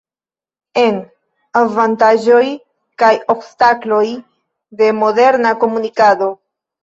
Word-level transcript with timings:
En: 0.83 0.95
Avantaĝoj 1.59 2.47
kaj 3.03 3.11
obstakloj 3.35 4.01
de 4.81 4.87
moderna 5.03 5.53
komunikado. 5.65 6.33